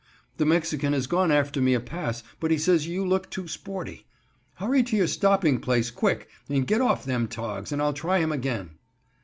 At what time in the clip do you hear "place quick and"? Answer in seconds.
5.59-6.65